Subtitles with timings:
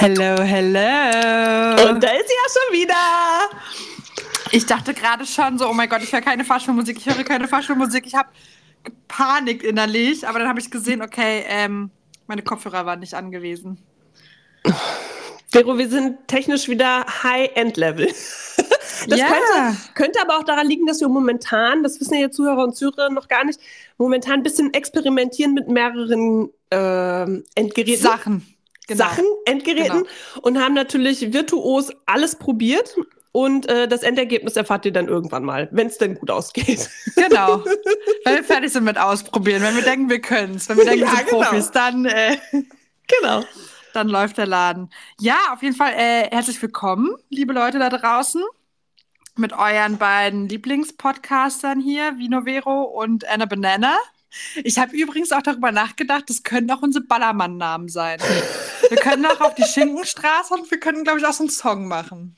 [0.00, 1.90] Hello, hello.
[1.90, 2.94] Und da ist sie ja schon wieder.
[4.52, 7.48] Ich dachte gerade schon so, oh mein Gott, ich höre keine Fahrschulmusik, ich höre keine
[7.48, 8.06] Fahrschulmusik.
[8.06, 8.28] Ich habe
[8.84, 11.90] gepanikt innerlich, aber dann habe ich gesehen, okay, ähm,
[12.28, 13.82] meine Kopfhörer waren nicht angewiesen.
[15.50, 18.06] Vero, wir sind technisch wieder High-End-Level.
[19.08, 19.26] Das Ja.
[19.26, 23.14] könnte, könnte aber auch daran liegen, dass wir momentan, das wissen ja Zuhörer und Zuhörerinnen
[23.14, 23.58] noch gar nicht,
[23.96, 28.00] momentan ein bisschen experimentieren mit mehreren ähm, Endgeräten.
[28.00, 28.57] Sachen.
[28.88, 29.04] Genau.
[29.04, 30.40] Sachen, Endgeräten Genau.
[30.42, 32.96] und haben natürlich virtuos alles probiert.
[33.30, 36.88] Und äh, das Endergebnis erfahrt ihr dann irgendwann mal, wenn es denn gut ausgeht.
[37.14, 37.62] Genau.
[38.24, 41.04] Wenn wir fertig sind mit Ausprobieren, wenn wir denken, wir können es, wenn wir denken,
[41.04, 41.42] Ja, wir sind genau.
[41.42, 42.36] Profis, dann, äh,
[43.20, 43.44] genau.
[43.92, 44.90] dann läuft der Laden.
[45.20, 48.42] Ja, auf jeden Fall äh, herzlich willkommen, liebe Leute da draußen,
[49.36, 53.96] mit euren beiden Lieblingspodcastern hier, Vino Vero und Anna Banana.
[54.64, 58.18] Ich habe übrigens auch darüber nachgedacht, das können auch unsere Ballermann-Namen sein.
[58.88, 61.88] Wir können auch auf die Schinkenstraße und wir können, glaube ich, auch so einen Song
[61.88, 62.36] machen.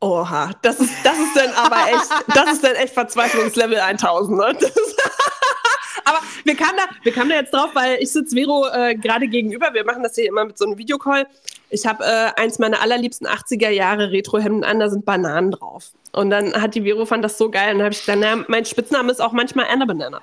[0.00, 4.36] Oha, das ist, das ist dann aber echt, das ist dann echt Verzweiflungslevel 1000.
[4.36, 4.56] Ne?
[4.60, 4.72] Das
[6.04, 9.28] aber wir kamen, da, wir kamen da jetzt drauf, weil ich sitze Vero äh, gerade
[9.28, 9.72] gegenüber.
[9.72, 11.26] Wir machen das hier immer mit so einem Videocall.
[11.70, 15.92] Ich habe äh, eins meiner allerliebsten 80er Jahre Retro-Hemden an, da sind Bananen drauf.
[16.12, 17.72] Und dann hat die Vero fand das so geil.
[17.72, 20.20] Und dann habe ich gesagt, na, mein Spitzname ist auch manchmal Anna Banana.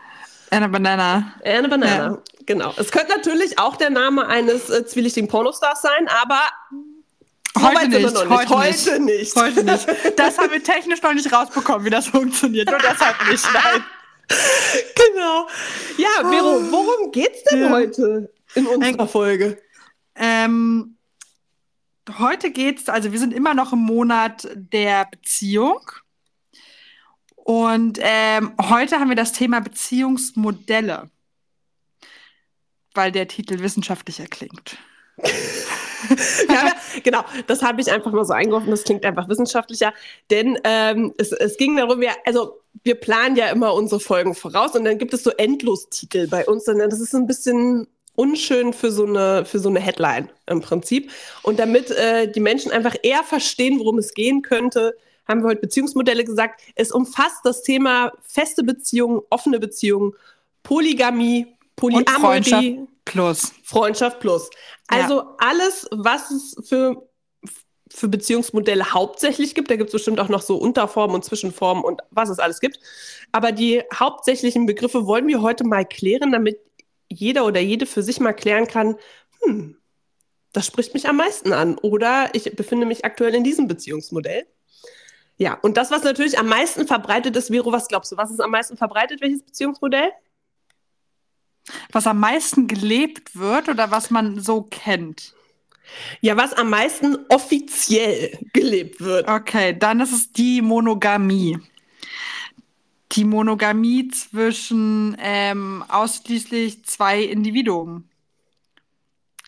[0.51, 1.33] Anna Banana.
[1.43, 2.21] Anna Banana, Ja.
[2.45, 2.73] genau.
[2.77, 6.39] Es könnte natürlich auch der Name eines äh, zwielichtigen Pornostars sein, aber
[7.59, 8.29] Heute nicht, nicht.
[8.29, 9.35] heute Heute nicht.
[9.35, 9.87] Heute nicht.
[10.17, 12.69] Das haben wir technisch noch nicht rausbekommen, wie das funktioniert.
[12.69, 13.45] Nur deshalb nicht.
[13.53, 13.83] Nein.
[15.13, 15.47] Genau.
[15.97, 17.69] Ja, Vero, worum geht's denn Ja.
[17.69, 19.57] heute in unserer Folge?
[20.15, 20.95] Ähm,
[22.17, 25.81] heute geht's, also wir sind immer noch im Monat der Beziehung.
[27.51, 31.09] Und ähm, heute haben wir das Thema Beziehungsmodelle.
[32.93, 34.77] Weil der Titel wissenschaftlicher klingt.
[36.49, 38.71] Ja, genau, das habe ich einfach mal so eingeworfen.
[38.71, 39.93] Das klingt einfach wissenschaftlicher,
[40.31, 44.71] denn ähm, es, es ging darum, ja, also wir planen ja immer unsere Folgen voraus
[44.71, 46.67] und dann gibt es so Endlostitel bei uns.
[46.67, 51.11] Und das ist ein bisschen unschön für so eine für so eine Headline im Prinzip.
[51.43, 54.95] Und damit äh, die Menschen einfach eher verstehen, worum es gehen könnte,
[55.31, 56.61] haben wir heute Beziehungsmodelle gesagt.
[56.75, 60.13] Es umfasst das Thema feste Beziehungen, offene Beziehungen,
[60.63, 61.47] Polygamie,
[61.79, 62.87] Und Freundschaft Polyamorie.
[63.05, 63.53] plus.
[63.63, 64.49] Freundschaft plus.
[64.87, 67.07] Also alles, was es für,
[67.89, 72.01] für Beziehungsmodelle hauptsächlich gibt, da gibt es bestimmt auch noch so Unterformen und Zwischenformen und
[72.11, 72.79] was es alles gibt.
[73.31, 76.59] Aber die hauptsächlichen Begriffe wollen wir heute mal klären, damit
[77.09, 78.97] jeder oder jede für sich mal klären kann,
[79.41, 79.77] hm,
[80.53, 81.77] das spricht mich am meisten an.
[81.77, 84.45] Oder ich befinde mich aktuell in diesem Beziehungsmodell.
[85.37, 88.39] Ja, und das, was natürlich am meisten verbreitet ist, Vero, was glaubst du, was ist
[88.39, 90.11] am meisten verbreitet, welches Beziehungsmodell?
[91.91, 95.33] Was am meisten gelebt wird oder was man so kennt.
[96.21, 99.27] Ja, was am meisten offiziell gelebt wird.
[99.27, 101.59] Okay, dann ist es die Monogamie.
[103.13, 108.09] Die Monogamie zwischen ähm, ausschließlich zwei Individuen.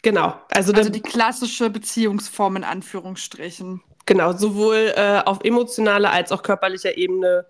[0.01, 0.37] Genau.
[0.53, 3.81] Also, Also die klassische Beziehungsform in Anführungsstrichen.
[4.05, 7.45] Genau, sowohl äh, auf emotionaler als auch körperlicher Ebene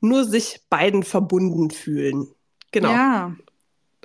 [0.00, 2.28] nur sich beiden verbunden fühlen.
[2.72, 2.90] Genau.
[2.90, 3.32] Ja.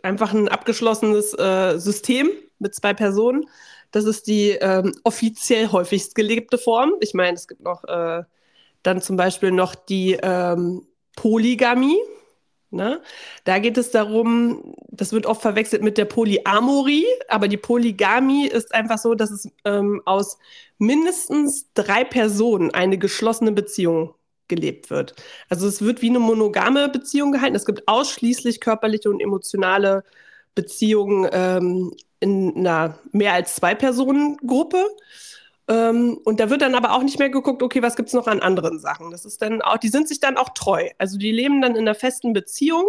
[0.04, 3.50] Einfach ein abgeschlossenes äh, System mit zwei Personen.
[3.92, 6.94] Das ist die ähm, offiziell häufigst gelebte Form.
[7.00, 8.24] Ich meine, es gibt noch äh,
[8.84, 10.86] dann zum Beispiel noch die ähm,
[11.16, 11.98] Polygamie.
[12.70, 13.02] Ne?
[13.46, 18.76] Da geht es darum, das wird oft verwechselt mit der Polyamorie, aber die Polygamie ist
[18.76, 20.38] einfach so, dass es ähm, aus
[20.78, 24.14] mindestens drei Personen eine geschlossene Beziehung
[24.50, 25.16] gelebt wird.
[25.50, 27.56] Also es wird wie eine monogame Beziehung gehalten.
[27.56, 30.04] Es gibt ausschließlich körperliche und emotionale
[30.56, 34.84] Beziehungen ähm, in einer mehr als zwei Personen Gruppe.
[35.68, 38.40] Ähm, und da wird dann aber auch nicht mehr geguckt, okay, was gibt's noch an
[38.40, 39.12] anderen Sachen?
[39.12, 40.90] Das ist dann auch, die sind sich dann auch treu.
[40.98, 42.86] Also die leben dann in einer festen Beziehung,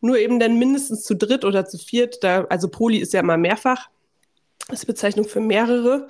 [0.00, 2.22] nur eben dann mindestens zu dritt oder zu viert.
[2.22, 3.88] Da, also Poly ist ja mal mehrfach.
[4.68, 6.08] Das ist Bezeichnung für mehrere.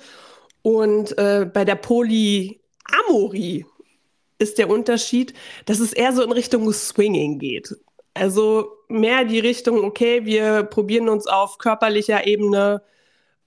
[0.61, 3.65] Und äh, bei der Polyamorie
[4.37, 5.33] ist der Unterschied,
[5.65, 7.75] dass es eher so in Richtung Swinging geht.
[8.13, 12.81] Also mehr die Richtung, okay, wir probieren uns auf körperlicher Ebene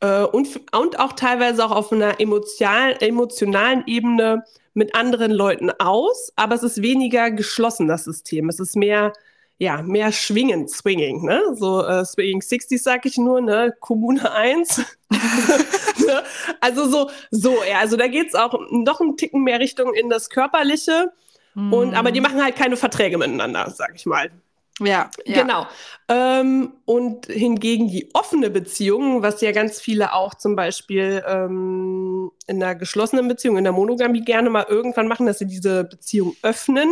[0.02, 4.44] äh, und, und auch teilweise auch auf einer emotional, emotionalen Ebene
[4.74, 8.48] mit anderen Leuten aus, aber es ist weniger geschlossen, das System.
[8.48, 9.12] Es ist mehr,
[9.58, 11.40] ja, mehr schwingend, swinging, ne?
[11.54, 13.74] So äh, Swinging 60s sag ich nur, ne?
[13.80, 14.78] Kommune 1.
[15.10, 16.22] ne?
[16.60, 20.30] Also so, so, ja, also da geht's auch noch einen Ticken mehr Richtung in das
[20.30, 21.12] Körperliche.
[21.54, 24.30] Und, aber die machen halt keine Verträge miteinander, sag ich mal.
[24.80, 25.42] Ja, ja.
[25.42, 25.66] Genau.
[26.08, 32.62] Ähm, und hingegen die offene Beziehung, was ja ganz viele auch zum Beispiel ähm, in
[32.62, 36.88] einer geschlossenen Beziehung, in der Monogamie gerne mal irgendwann machen, dass sie diese Beziehung öffnen,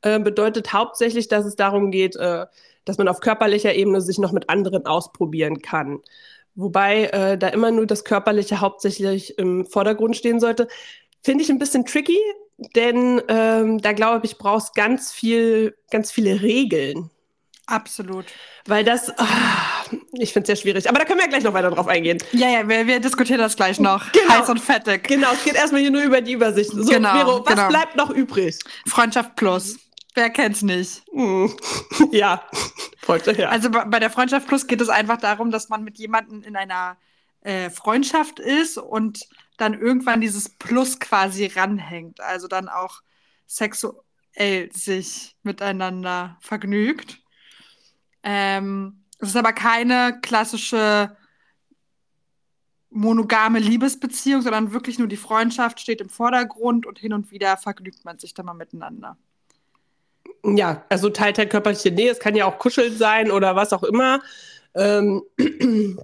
[0.00, 2.46] äh, bedeutet hauptsächlich, dass es darum geht, äh,
[2.84, 6.00] dass man auf körperlicher Ebene sich noch mit anderen ausprobieren kann.
[6.54, 10.68] Wobei äh, da immer nur das Körperliche hauptsächlich im Vordergrund stehen sollte.
[11.22, 12.18] Finde ich ein bisschen tricky,
[12.58, 17.10] denn ähm, da glaube ich, brauchst ganz viel, ganz viele Regeln.
[17.66, 18.26] Absolut.
[18.66, 20.88] Weil das, ah, ich finde es sehr schwierig.
[20.88, 22.18] Aber da können wir ja gleich noch weiter drauf eingehen.
[22.32, 24.10] Ja, ja, wir, wir diskutieren das gleich noch.
[24.12, 24.40] Genau.
[24.40, 25.04] Heiß und fettig.
[25.04, 26.70] Genau, es geht erstmal hier nur über die Übersicht.
[26.70, 27.68] So, Genau, Vero, was genau.
[27.68, 28.58] bleibt noch übrig?
[28.86, 29.78] Freundschaft plus.
[30.14, 31.02] Wer kennt's nicht?
[31.12, 31.56] Hm.
[32.12, 32.42] ja,
[33.00, 33.50] folgte her.
[33.50, 36.56] Also bei bei der Freundschaft plus geht es einfach darum, dass man mit jemandem in
[36.56, 36.98] einer
[37.40, 39.20] äh, Freundschaft ist und
[39.62, 42.20] dann irgendwann dieses Plus quasi ranhängt.
[42.20, 43.00] Also dann auch
[43.46, 47.20] sexuell sich miteinander vergnügt.
[48.22, 51.16] Ähm, es ist aber keine klassische
[52.90, 58.04] monogame Liebesbeziehung, sondern wirklich nur die Freundschaft steht im Vordergrund und hin und wieder vergnügt
[58.04, 59.16] man sich dann mal miteinander.
[60.44, 62.10] Ja, also teilt halt körperliche Nähe.
[62.10, 64.20] Es kann ja auch Kuscheln sein oder was auch immer.
[64.74, 65.22] Ähm,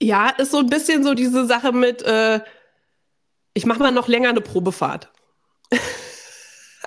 [0.00, 2.40] ja, ist so ein bisschen so diese Sache mit, äh,
[3.54, 5.10] ich mache mal noch länger eine Probefahrt.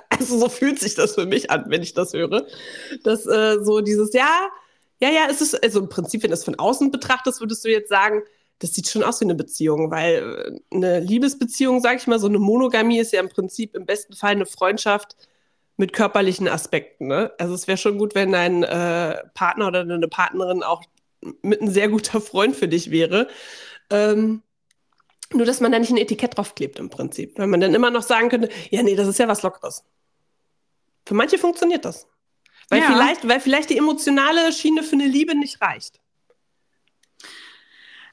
[0.08, 2.46] also so fühlt sich das für mich an, wenn ich das höre.
[3.04, 4.48] Dass äh, so dieses, ja,
[5.00, 7.70] ja, ja, es ist, also im Prinzip, wenn du es von außen betrachtest, würdest du
[7.70, 8.22] jetzt sagen,
[8.60, 12.28] das sieht schon aus wie eine Beziehung, weil äh, eine Liebesbeziehung, sag ich mal, so
[12.28, 15.16] eine Monogamie ist ja im Prinzip im besten Fall eine Freundschaft
[15.76, 17.08] mit körperlichen Aspekten.
[17.08, 17.32] Ne?
[17.38, 20.82] Also es wäre schon gut, wenn dein äh, Partner oder deine Partnerin auch
[21.42, 23.26] mit ein sehr guter Freund für dich wäre.
[23.90, 24.42] Ähm,
[25.34, 27.38] nur, dass man da nicht ein Etikett draufklebt im Prinzip.
[27.38, 29.84] Weil man dann immer noch sagen könnte, ja, nee, das ist ja was Lockeres.
[31.06, 32.06] Für manche funktioniert das.
[32.68, 32.86] Weil, Ja.
[32.86, 36.00] vielleicht, weil vielleicht die emotionale Schiene für eine Liebe nicht reicht.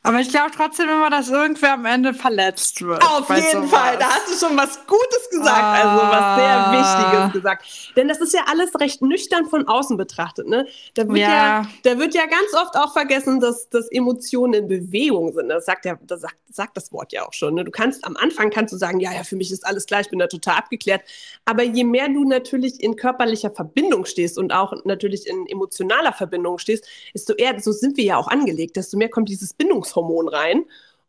[0.10, 3.04] Aber ich glaube trotzdem immer, dass irgendwer am Ende verletzt wird.
[3.06, 3.70] Auf jeden sowas.
[3.70, 5.74] Fall, da hast du schon was Gutes gesagt, Ah.
[5.74, 7.94] also was sehr Wichtiges gesagt.
[7.96, 10.48] Denn das ist ja alles recht nüchtern von außen betrachtet.
[10.48, 10.66] Ne?
[10.96, 11.30] Da, wird ja.
[11.30, 11.68] Ja.
[11.84, 15.50] da wird ja ganz oft auch vergessen, dass, dass Emotionen in Bewegung sind.
[15.50, 17.54] Das sagt ja, das sagt, sagt das Wort ja auch schon.
[17.54, 17.64] Ne?
[17.64, 20.10] Du kannst am Anfang kannst du sagen, ja, ja, für mich ist alles klar, ich
[20.10, 21.02] bin da total abgeklärt.
[21.46, 26.58] Aber je mehr du natürlich in körperlicher Verbindung stehst und auch natürlich in emotionaler Verbindung
[26.58, 29.99] stehst, desto eher, so sind wir ja auch angelegt, desto mehr kommt dieses Bindungshormon
[30.30, 30.66] rein.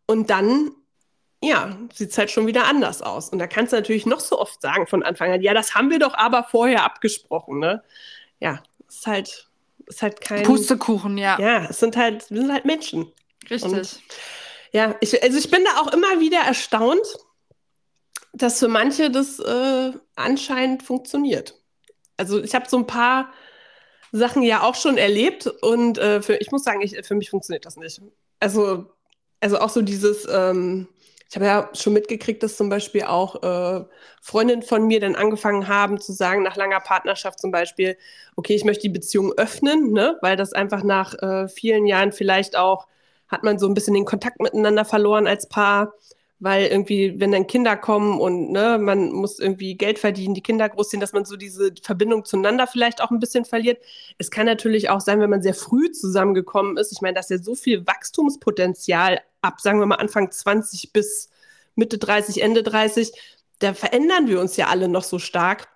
[0.07, 0.73] Und dann
[1.43, 3.31] ja, sieht es halt schon wieder anders aus.
[3.31, 5.89] Und da kannst du natürlich noch so oft sagen von Anfang an, ja, das haben
[5.91, 7.83] wir doch aber vorher abgesprochen, ne?
[8.41, 9.49] Ja, ist halt,
[9.87, 10.43] ist halt kein.
[10.43, 11.39] Pustekuchen, ja.
[11.41, 13.11] Ja, es sind halt, wir sind halt Menschen.
[13.49, 13.73] Richtig.
[13.73, 14.01] Und-
[14.73, 17.07] Ja, ich, also ich bin da auch immer wieder erstaunt,
[18.33, 21.55] dass für manche das äh, anscheinend funktioniert.
[22.17, 23.33] Also ich habe so ein paar
[24.13, 27.65] Sachen ja auch schon erlebt und äh, für, ich muss sagen, ich, für mich funktioniert
[27.65, 28.01] das nicht.
[28.41, 28.87] Also,
[29.41, 30.89] also auch so dieses, ähm,
[31.31, 33.85] ich habe ja schon mitgekriegt, dass zum Beispiel auch äh,
[34.21, 37.97] Freundinnen von mir dann angefangen haben zu sagen, nach langer Partnerschaft zum Beispiel,
[38.35, 40.19] okay, ich möchte die Beziehung öffnen, ne?
[40.23, 42.89] weil das einfach nach äh, vielen Jahren vielleicht auch,
[43.29, 45.93] hat man so ein bisschen den Kontakt miteinander verloren als Paar,
[46.41, 50.69] weil irgendwie, wenn dann Kinder kommen und ne, man muss irgendwie Geld verdienen, die Kinder
[50.69, 53.79] großziehen, dass man so diese Verbindung zueinander vielleicht auch ein bisschen verliert.
[54.17, 56.93] Es kann natürlich auch sein, wenn man sehr früh zusammengekommen ist.
[56.93, 61.29] Ich meine, da ist ja so viel Wachstumspotenzial ab, sagen wir mal Anfang 20 bis
[61.75, 63.13] Mitte 30, Ende 30.
[63.59, 65.69] Da verändern wir uns ja alle noch so stark,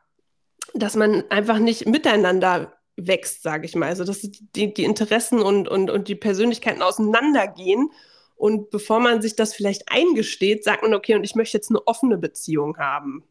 [0.72, 3.88] dass man einfach nicht miteinander wächst, sage ich mal.
[3.88, 7.90] Also, dass die, die Interessen und, und, und die Persönlichkeiten auseinandergehen.
[8.36, 11.86] Und bevor man sich das vielleicht eingesteht, sagt man, okay, und ich möchte jetzt eine
[11.86, 13.22] offene Beziehung haben,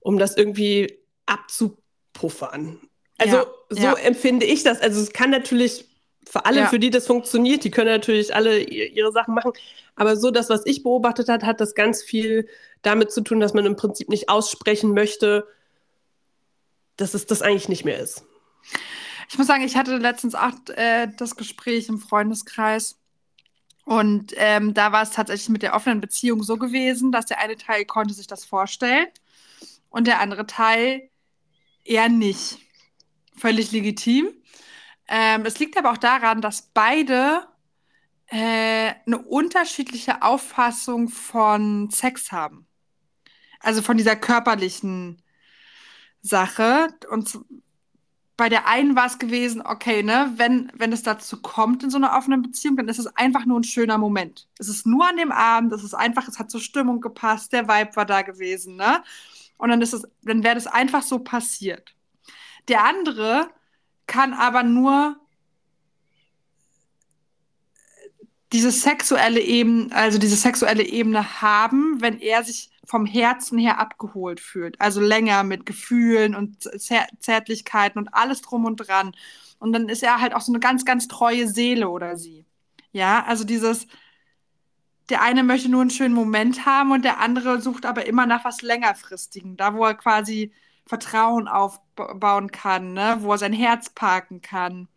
[0.00, 2.80] um das irgendwie abzupuffern.
[3.18, 3.92] Also Ja, so ja.
[3.94, 4.80] empfinde ich das.
[4.80, 5.86] Also es kann natürlich
[6.28, 6.66] für alle, Ja.
[6.68, 9.52] für die das funktioniert, die können natürlich alle ihre Sachen machen.
[9.96, 12.48] Aber so das, was ich beobachtet hat, hat das ganz viel
[12.82, 15.46] damit zu tun, dass man im Prinzip nicht aussprechen möchte,
[16.96, 18.24] dass es das eigentlich nicht mehr ist.
[19.28, 22.98] Ich muss sagen, ich hatte letztens auch äh, das Gespräch im Freundeskreis.
[23.84, 27.56] Und ähm, da war es tatsächlich mit der offenen Beziehung so gewesen, dass der eine
[27.56, 29.08] Teil konnte sich das vorstellen
[29.90, 31.10] und der andere Teil
[31.84, 32.58] eher nicht.
[33.36, 34.28] Völlig legitim.
[35.08, 37.46] Ähm, es liegt aber auch daran, dass beide
[38.26, 42.66] äh, eine unterschiedliche Auffassung von Sex haben.
[43.60, 45.22] Also von dieser körperlichen
[46.22, 46.88] Sache.
[47.10, 47.38] Und
[48.36, 51.98] bei der einen war es gewesen, okay, ne, wenn, wenn es dazu kommt in so
[51.98, 54.48] einer offenen Beziehung, dann ist es einfach nur ein schöner Moment.
[54.58, 57.68] Es ist nur an dem Abend, es ist einfach, es hat zur Stimmung gepasst, der
[57.68, 59.02] Vibe war da gewesen, ne?
[59.58, 61.94] Und dann ist es, dann wäre das einfach so passiert.
[62.68, 63.48] Der andere
[64.06, 65.16] kann aber nur
[68.52, 74.40] diese sexuelle Ebene, also diese sexuelle Ebene haben, wenn er sich vom Herzen her abgeholt
[74.40, 74.80] fühlt.
[74.80, 76.68] Also länger mit Gefühlen und
[77.20, 79.14] Zärtlichkeiten und alles drum und dran.
[79.58, 82.44] Und dann ist er halt auch so eine ganz, ganz treue Seele oder sie.
[82.92, 83.86] Ja, also dieses,
[85.08, 88.44] der eine möchte nur einen schönen Moment haben und der andere sucht aber immer nach
[88.44, 90.52] was längerfristigen, da wo er quasi
[90.86, 93.18] Vertrauen aufbauen kann, ne?
[93.20, 94.88] wo er sein Herz parken kann.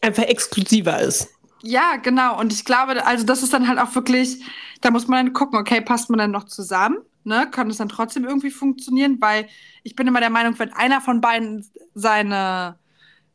[0.00, 1.28] Einfach exklusiver ist.
[1.62, 2.38] Ja, genau.
[2.38, 4.44] Und ich glaube, also das ist dann halt auch wirklich,
[4.80, 6.98] da muss man dann gucken, okay, passt man dann noch zusammen?
[7.24, 7.48] Ne?
[7.50, 9.20] Kann das dann trotzdem irgendwie funktionieren?
[9.20, 9.48] Weil
[9.82, 12.78] ich bin immer der Meinung, wenn einer von beiden seine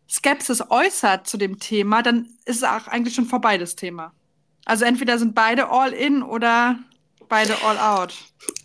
[0.10, 4.13] Skepsis äußert zu dem Thema, dann ist es auch eigentlich schon vorbei, das Thema.
[4.66, 6.80] Also entweder sind beide all in oder
[7.28, 8.13] beide all out.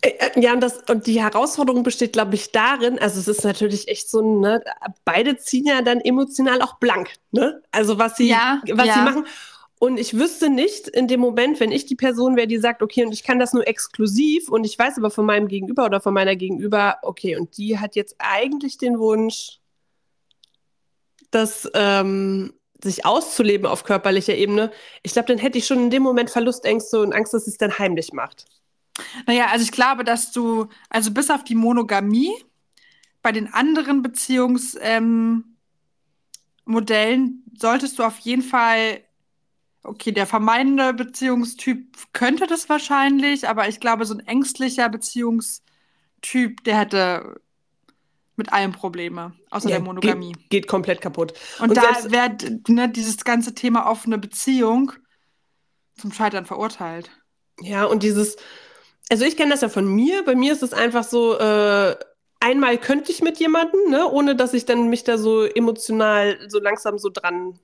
[0.01, 3.43] Äh, äh, ja, und, das, und die Herausforderung besteht, glaube ich, darin, also es ist
[3.43, 4.63] natürlich echt so, ne,
[5.05, 7.61] beide ziehen ja dann emotional auch blank, ne?
[7.71, 8.93] Also was sie, ja, was ja.
[8.93, 9.25] sie machen.
[9.79, 13.05] Und ich wüsste nicht in dem Moment, wenn ich die Person wäre, die sagt, okay,
[13.05, 16.13] und ich kann das nur exklusiv und ich weiß aber von meinem Gegenüber oder von
[16.13, 19.59] meiner Gegenüber, okay, und die hat jetzt eigentlich den Wunsch,
[21.31, 24.71] das ähm, sich auszuleben auf körperlicher Ebene.
[25.01, 27.57] Ich glaube, dann hätte ich schon in dem Moment Verlustängste und Angst, dass sie es
[27.57, 28.45] dann heimlich macht.
[29.27, 32.33] Naja, also ich glaube, dass du, also bis auf die Monogamie,
[33.21, 35.45] bei den anderen Beziehungsmodellen
[36.67, 39.01] ähm, solltest du auf jeden Fall
[39.83, 46.77] Okay, der vermeidende Beziehungstyp könnte das wahrscheinlich, aber ich glaube, so ein ängstlicher Beziehungstyp, der
[46.77, 47.41] hätte
[48.35, 50.33] mit allem Probleme, außer ja, der Monogamie.
[50.33, 51.33] Geht, geht, komplett kaputt.
[51.59, 52.35] Und, Und da wäre
[52.67, 54.93] ne, dieses ganze Thema offene Beziehung
[55.97, 57.11] zum Scheitern verurteilt.
[57.61, 58.37] Ja, und dieses,
[59.09, 60.23] also ich kenne das ja von mir.
[60.23, 61.95] Bei mir ist es einfach so, äh,
[62.39, 66.59] einmal könnte ich mit jemandem, ne, ohne dass ich dann mich da so emotional so
[66.59, 67.59] langsam so dran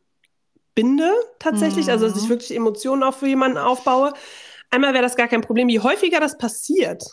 [0.75, 1.91] binde, tatsächlich, mhm.
[1.91, 2.29] also dass ich mhm.
[2.29, 4.13] wirklich Emotionen auch für jemanden aufbaue.
[4.69, 5.69] Einmal wäre das gar kein Problem.
[5.69, 7.03] Je häufiger das passiert,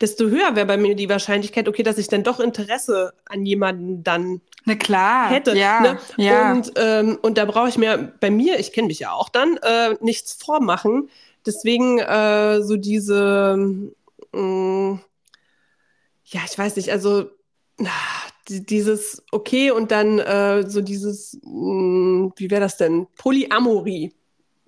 [0.00, 4.02] desto höher wäre bei mir die Wahrscheinlichkeit, okay, dass ich dann doch Interesse an jemanden
[4.02, 5.56] dann Na klar, hätte.
[5.56, 5.98] Ja, ne?
[6.16, 6.52] ja.
[6.52, 9.56] Und, ähm, und da brauche ich mir bei mir, ich kenne mich ja auch dann,
[9.58, 11.08] äh, nichts vormachen.
[11.46, 13.56] Deswegen äh, so diese,
[14.32, 15.00] mh, mm,
[16.24, 17.30] ja, ich weiß nicht, also
[18.48, 23.06] dieses okay und dann äh, so dieses, mh, hm, wie wäre das denn?
[23.16, 24.12] Polyamorie.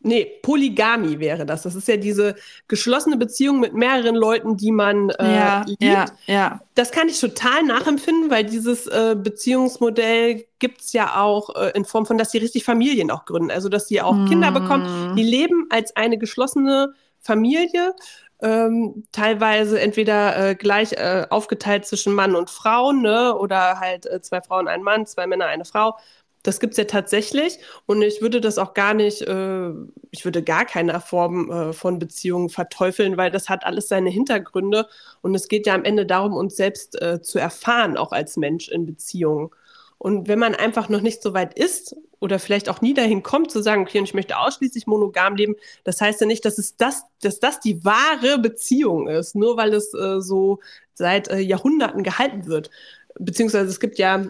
[0.06, 1.62] Nee, Polygamie wäre das.
[1.62, 2.34] Das ist ja diese
[2.68, 5.82] geschlossene Beziehung mit mehreren Leuten, die man äh, ja, liebt.
[5.82, 6.60] Ja, ja.
[6.74, 11.86] Das kann ich total nachempfinden, weil dieses äh, Beziehungsmodell gibt es ja auch äh, in
[11.86, 13.50] Form von, dass sie richtig Familien auch gründen.
[13.50, 14.26] Also, dass sie auch mm.
[14.26, 15.16] Kinder bekommen.
[15.16, 17.94] Die leben als eine geschlossene Familie
[18.44, 23.34] ähm, teilweise entweder äh, gleich äh, aufgeteilt zwischen Mann und Frau, ne?
[23.36, 25.96] oder halt äh, zwei Frauen, ein Mann, zwei Männer, eine Frau.
[26.42, 29.70] Das gibt es ja tatsächlich und ich würde das auch gar nicht, äh,
[30.10, 34.86] ich würde gar keine Form äh, von Beziehungen verteufeln, weil das hat alles seine Hintergründe
[35.22, 38.68] und es geht ja am Ende darum, uns selbst äh, zu erfahren, auch als Mensch
[38.68, 39.50] in Beziehungen.
[39.96, 43.50] Und wenn man einfach noch nicht so weit ist oder vielleicht auch nie dahin kommt
[43.50, 47.02] zu sagen, okay, ich möchte ausschließlich monogam leben, das heißt ja nicht, dass es das,
[47.20, 50.60] dass das die wahre Beziehung ist, nur weil es äh, so
[50.94, 52.70] seit äh, Jahrhunderten gehalten wird.
[53.18, 54.24] Beziehungsweise es gibt ja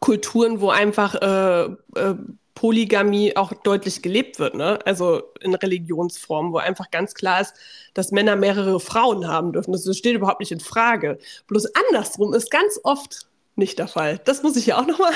[0.00, 1.64] Kulturen, wo einfach äh,
[2.00, 2.14] äh,
[2.54, 4.80] Polygamie auch deutlich gelebt wird, ne?
[4.84, 7.54] Also in Religionsform, wo einfach ganz klar ist,
[7.94, 9.72] dass Männer mehrere Frauen haben dürfen.
[9.72, 11.18] Das steht überhaupt nicht in Frage.
[11.46, 14.18] Bloß andersrum ist ganz oft nicht der Fall.
[14.24, 15.12] Das muss ich ja auch nochmal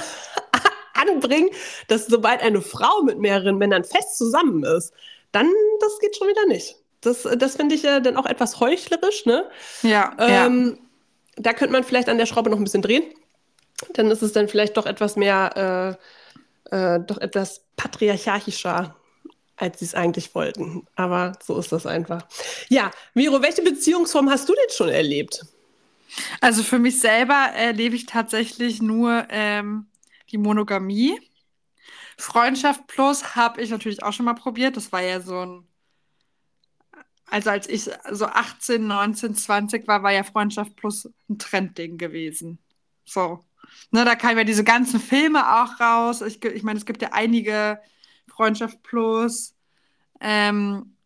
[0.99, 1.50] anbringen,
[1.88, 4.93] dass sobald eine Frau mit mehreren Männern fest zusammen ist,
[5.33, 5.50] dann
[5.81, 6.76] das geht schon wieder nicht.
[7.00, 9.49] Das, das finde ich ja dann auch etwas heuchlerisch, ne?
[9.83, 10.83] Ja, ähm, ja.
[11.37, 13.05] Da könnte man vielleicht an der Schraube noch ein bisschen drehen.
[13.93, 15.99] Dann ist es dann vielleicht doch etwas mehr,
[16.71, 18.97] äh, äh, doch etwas patriarchischer,
[19.57, 20.87] als sie es eigentlich wollten.
[20.97, 22.23] Aber so ist das einfach.
[22.69, 25.45] Ja, Miro, welche Beziehungsform hast du denn schon erlebt?
[26.41, 29.87] Also für mich selber erlebe ich tatsächlich nur ähm,
[30.30, 31.18] die Monogamie.
[32.18, 34.76] Freundschaft Plus habe ich natürlich auch schon mal probiert.
[34.76, 35.68] Das war ja so ein.
[37.28, 42.59] Also als ich so 18, 19, 20 war, war ja Freundschaft Plus ein Trendding gewesen.
[43.04, 43.45] So.
[43.90, 46.23] Ne, da kamen ja diese ganzen Filme auch raus.
[46.23, 47.80] Ich, ich meine, es gibt ja einige
[48.28, 49.56] Freundschaft Plus
[50.21, 50.97] ähm,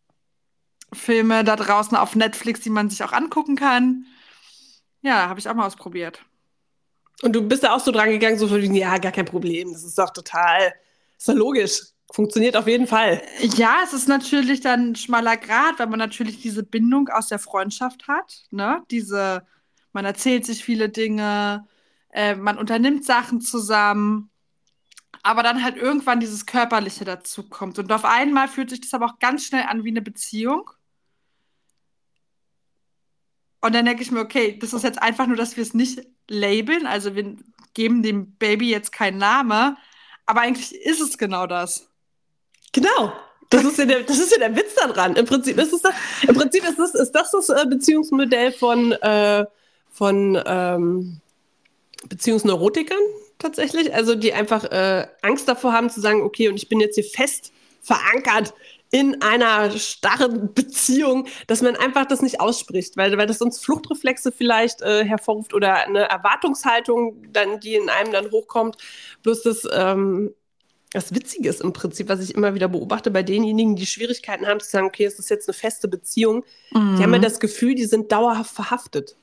[0.93, 4.05] Filme da draußen auf Netflix, die man sich auch angucken kann.
[5.01, 6.23] Ja, habe ich auch mal ausprobiert.
[7.21, 9.83] Und du bist da auch so dran gegangen, so von ja, gar kein Problem, das
[9.83, 10.73] ist doch total,
[11.17, 11.81] ist doch logisch.
[12.13, 13.21] Funktioniert auf jeden Fall.
[13.39, 17.39] Ja, es ist natürlich dann ein schmaler Grad, weil man natürlich diese Bindung aus der
[17.39, 18.43] Freundschaft hat.
[18.51, 18.83] Ne?
[18.91, 19.47] Diese,
[19.93, 21.65] man erzählt sich viele Dinge,
[22.11, 24.29] äh, man unternimmt Sachen zusammen.
[25.23, 27.79] aber dann halt irgendwann dieses Körperliche dazu kommt.
[27.79, 30.69] Und auf einmal fühlt sich das aber auch ganz schnell an wie eine Beziehung.
[33.61, 36.01] Und dann denke ich mir, okay, das ist jetzt einfach nur, dass wir es nicht
[36.31, 36.87] labeln.
[36.87, 37.35] Also wir
[37.73, 39.77] geben dem Baby jetzt keinen Namen.
[40.25, 41.89] Aber eigentlich ist es genau das.
[42.71, 43.13] Genau.
[43.49, 45.15] Das ist ja der, das ist ja der Witz daran.
[45.17, 45.93] Im Prinzip ist, es das,
[46.25, 49.45] im Prinzip ist, das, ist das das äh, Beziehungsmodell von, äh,
[49.91, 51.19] von ähm,
[52.07, 52.99] Beziehungsneurotikern
[53.39, 53.93] tatsächlich.
[53.93, 57.03] Also die einfach äh, Angst davor haben zu sagen, okay, und ich bin jetzt hier
[57.03, 58.53] fest verankert
[58.91, 64.33] in einer starren Beziehung, dass man einfach das nicht ausspricht, weil, weil das sonst Fluchtreflexe
[64.33, 68.75] vielleicht äh, hervorruft oder eine Erwartungshaltung, dann, die in einem dann hochkommt.
[69.23, 70.33] Bloß das, ähm,
[70.91, 74.59] das Witzige ist im Prinzip, was ich immer wieder beobachte bei denjenigen, die Schwierigkeiten haben
[74.59, 76.97] zu sagen, okay, es ist jetzt eine feste Beziehung, mhm.
[76.97, 79.15] die haben ja das Gefühl, die sind dauerhaft verhaftet.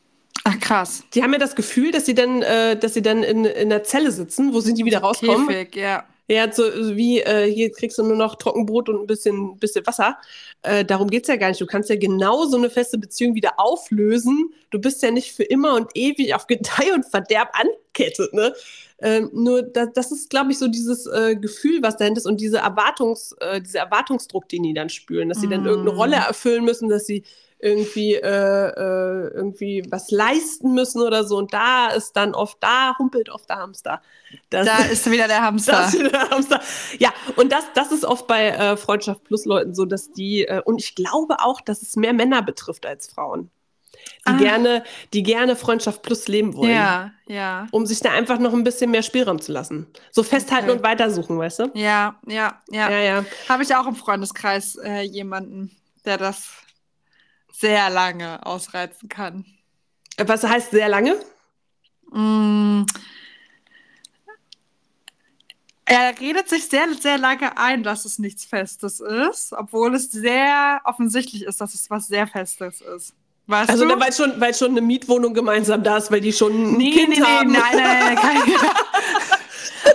[0.45, 1.05] Ach krass.
[1.13, 3.85] Die haben ja das Gefühl, dass sie dann, äh, dass sie dann in, in der
[3.85, 5.47] Zelle sitzen, wo sie nie wieder rauskommen.
[5.47, 6.05] Käfig, ja.
[6.31, 6.63] Ja, so
[6.95, 10.19] wie äh, hier kriegst du nur noch Trockenbrot und ein bisschen, bisschen Wasser.
[10.63, 11.61] Äh, darum geht's ja gar nicht.
[11.61, 14.53] Du kannst ja genau so eine feste Beziehung wieder auflösen.
[14.71, 18.35] Du bist ja nicht für immer und ewig auf Gedeih und Verderb ankettet.
[18.35, 18.53] Ne?
[19.01, 22.41] Ähm, nur da, das ist, glaube ich, so dieses äh, Gefühl, was dahinter ist und
[22.41, 25.99] diese Erwartungs, äh, dieser Erwartungsdruck, den die dann spüren, dass sie dann irgendeine mm.
[25.99, 27.23] Rolle erfüllen müssen, dass sie
[27.61, 31.37] irgendwie, äh, äh, irgendwie was leisten müssen oder so.
[31.37, 34.01] Und da ist dann oft, da humpelt oft der Hamster.
[34.51, 35.73] Das, da ist wieder der Hamster.
[35.73, 36.61] Das ist wieder der Hamster.
[36.99, 40.63] Ja, und das, das ist oft bei äh, Freundschaft Plus Leuten so, dass die, äh,
[40.65, 43.51] und ich glaube auch, dass es mehr Männer betrifft als Frauen.
[44.29, 44.37] Die, ah.
[44.37, 46.71] gerne, die gerne Freundschaft Plus leben wollen.
[46.71, 47.67] Ja, ja.
[47.73, 49.89] Um sich da einfach noch ein bisschen mehr Spielraum zu lassen.
[50.13, 50.79] So festhalten okay.
[50.79, 51.71] und weitersuchen, weißt du?
[51.75, 52.91] Ja, ja, ja.
[52.91, 53.25] ja, ja.
[53.49, 56.49] Habe ich auch im Freundeskreis äh, jemanden, der das
[57.61, 59.45] sehr lange ausreizen kann.
[60.17, 61.17] Was heißt sehr lange?
[62.11, 62.85] Mm.
[65.85, 70.83] Er redet sich sehr, sehr lange ein, dass es nichts Festes ist, obwohl es sehr
[70.85, 73.15] offensichtlich ist, dass es was sehr Festes ist.
[73.47, 76.73] Weißt also, weil schon, weil schon eine Mietwohnung gemeinsam da ist, weil die schon ein
[76.77, 77.51] nee, Kind nee, haben.
[77.51, 78.71] Nee, nein, nein, nein.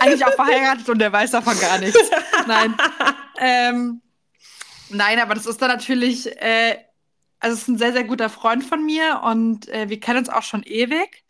[0.00, 1.98] Eigentlich auch verheiratet und der weiß davon gar nichts.
[2.46, 2.74] Nein.
[3.36, 4.00] Ähm,
[4.90, 6.76] nein, aber das ist dann natürlich äh,
[7.44, 10.30] also es ist ein sehr, sehr guter Freund von mir und äh, wir kennen uns
[10.30, 11.22] auch schon ewig.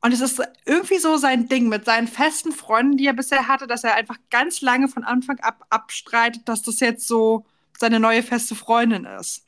[0.00, 3.66] Und es ist irgendwie so sein Ding mit seinen festen Freunden, die er bisher hatte,
[3.66, 7.44] dass er einfach ganz lange von Anfang ab abstreitet, dass das jetzt so
[7.76, 9.44] seine neue feste Freundin ist.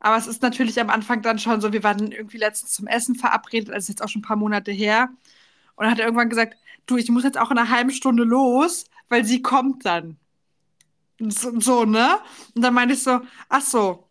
[0.00, 3.14] Aber es ist natürlich am Anfang dann schon so, wir waren irgendwie letztens zum Essen
[3.14, 5.10] verabredet, also jetzt auch schon ein paar Monate her.
[5.76, 8.24] Und dann hat er irgendwann gesagt, du, ich muss jetzt auch in einer halben Stunde
[8.24, 10.18] los, weil sie kommt dann.
[11.18, 12.18] So, so, ne?
[12.54, 14.08] Und dann meinte ich so, ach so,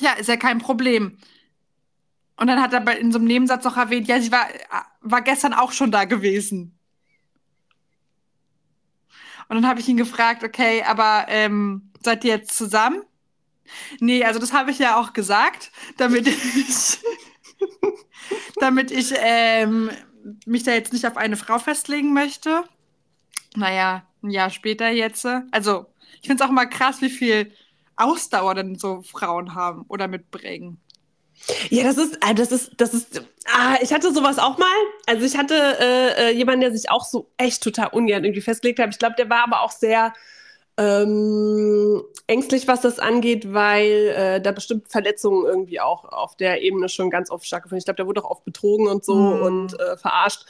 [0.00, 1.18] ja, ist ja kein Problem.
[2.36, 4.46] Und dann hat er in so einem Nebensatz noch erwähnt, ja, sie war,
[5.00, 6.78] war gestern auch schon da gewesen.
[9.48, 13.02] Und dann habe ich ihn gefragt, okay, aber ähm, seid ihr jetzt zusammen?
[14.00, 16.98] Nee, also das habe ich ja auch gesagt, damit ich,
[18.56, 19.90] damit ich ähm,
[20.46, 22.64] mich da jetzt nicht auf eine Frau festlegen möchte.
[23.54, 25.26] Naja, ein Jahr später jetzt.
[25.50, 25.86] Also
[26.24, 27.52] ich finde es auch mal krass, wie viel
[27.96, 30.80] Ausdauer denn so Frauen haben oder mitbringen.
[31.68, 34.66] Ja, das ist, äh, das ist, das ist, ah, ich hatte sowas auch mal.
[35.04, 38.78] Also ich hatte äh, äh, jemanden, der sich auch so echt total ungern irgendwie festgelegt
[38.78, 38.88] hat.
[38.90, 40.14] Ich glaube, der war aber auch sehr
[40.78, 46.88] ähm, ängstlich, was das angeht, weil äh, da bestimmt Verletzungen irgendwie auch auf der Ebene
[46.88, 47.80] schon ganz oft stark gefunden.
[47.80, 49.42] Ich glaube, der wurde auch oft betrogen und so mm.
[49.42, 50.46] und äh, verarscht.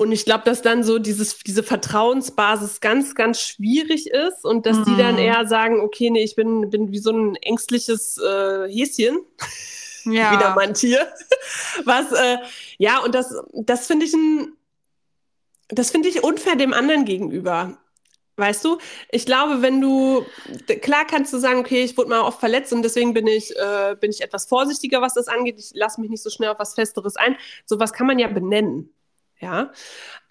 [0.00, 4.78] Und ich glaube, dass dann so dieses, diese Vertrauensbasis ganz, ganz schwierig ist und dass
[4.78, 4.84] mhm.
[4.86, 5.20] die dann mhm.
[5.20, 9.18] eher sagen, okay, nee, ich bin, bin wie so ein ängstliches äh, Häschen.
[10.06, 10.32] Ja.
[10.32, 11.06] Wieder mein Tier.
[11.84, 12.38] Was, äh,
[12.78, 14.56] ja, und das, das finde ich ein,
[15.68, 17.76] das finde ich unfair dem anderen gegenüber.
[18.36, 18.78] Weißt du,
[19.10, 20.24] ich glaube, wenn du,
[20.80, 23.94] klar kannst du sagen, okay, ich wurde mal oft verletzt und deswegen bin ich, äh,
[24.00, 25.56] bin ich etwas vorsichtiger, was das angeht.
[25.58, 27.36] Ich lasse mich nicht so schnell auf was Festeres ein.
[27.66, 28.90] Sowas kann man ja benennen
[29.40, 29.72] ja.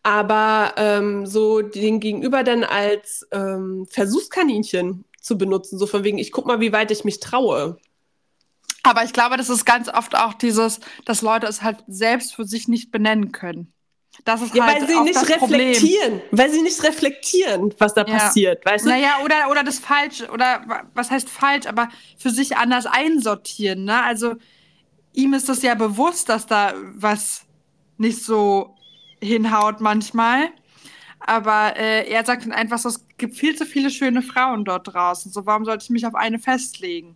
[0.04, 6.32] Aber ähm, so den Gegenüber dann als ähm, Versuchskaninchen zu benutzen, so von wegen, ich
[6.32, 7.78] guck mal, wie weit ich mich traue.
[8.84, 12.46] Aber ich glaube, das ist ganz oft auch dieses, dass Leute es halt selbst für
[12.46, 13.74] sich nicht benennen können.
[14.26, 16.30] Das ist ja, halt weil sie nicht reflektieren, Problem.
[16.32, 18.18] weil sie nicht reflektieren, was da ja.
[18.18, 18.90] passiert, weißt du?
[18.90, 24.04] Naja, oder, oder das falsch, oder was heißt falsch, aber für sich anders einsortieren, ne?
[24.04, 24.36] Also
[25.14, 27.44] ihm ist das ja bewusst, dass da was
[27.98, 28.76] nicht so
[29.22, 30.50] hinhaut manchmal.
[31.20, 34.94] Aber äh, er sagt dann einfach so, es gibt viel zu viele schöne Frauen dort
[34.94, 35.32] draußen.
[35.32, 37.16] So, warum sollte ich mich auf eine festlegen?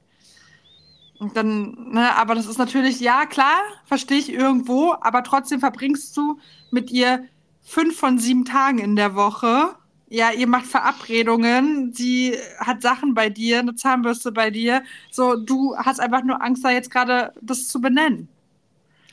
[1.20, 6.18] Und dann, ne, aber das ist natürlich, ja, klar, verstehe ich irgendwo, aber trotzdem verbringst
[6.18, 6.38] du
[6.70, 7.24] mit ihr
[7.62, 9.76] fünf von sieben Tagen in der Woche.
[10.10, 14.84] Ja, ihr macht Verabredungen, sie hat Sachen bei dir, eine Zahnbürste bei dir.
[15.12, 18.28] So, du hast einfach nur Angst, da jetzt gerade das zu benennen.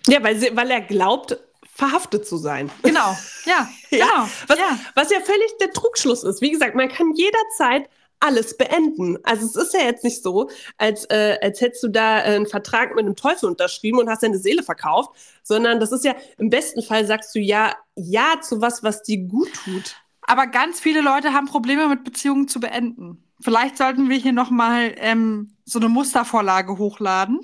[0.08, 1.38] Ja, weil, sie, weil er glaubt,
[1.74, 2.70] verhaftet zu sein.
[2.82, 4.28] Genau, ja, Ja, genau.
[4.46, 4.78] Was, ja.
[4.94, 6.40] was ja völlig der Trugschluss ist.
[6.40, 7.88] Wie gesagt, man kann jederzeit
[8.20, 9.18] alles beenden.
[9.22, 12.46] Also es ist ja jetzt nicht so, als, äh, als hättest du da äh, einen
[12.46, 15.10] Vertrag mit einem Teufel unterschrieben und hast deine Seele verkauft,
[15.42, 19.18] sondern das ist ja, im besten Fall sagst du ja, ja zu was, was dir
[19.18, 19.96] gut tut.
[20.22, 23.24] Aber ganz viele Leute haben Probleme mit Beziehungen zu beenden.
[23.42, 27.40] Vielleicht sollten wir hier nochmal ähm, so eine Mustervorlage hochladen.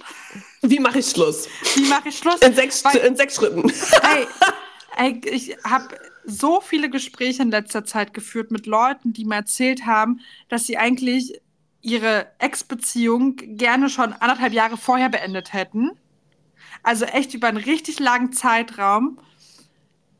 [0.63, 1.49] Wie mache ich Schluss?
[1.75, 2.41] Wie mache ich Schluss?
[2.41, 3.69] In sechs, Weil- in sechs Schritten.
[3.69, 4.27] Ey,
[4.97, 5.89] ey, ich habe
[6.25, 10.77] so viele Gespräche in letzter Zeit geführt mit Leuten, die mir erzählt haben, dass sie
[10.77, 11.41] eigentlich
[11.83, 15.93] ihre Ex-Beziehung gerne schon anderthalb Jahre vorher beendet hätten.
[16.83, 19.19] Also echt über einen richtig langen Zeitraum.